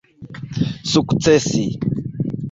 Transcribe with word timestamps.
sukcesi 0.91 1.63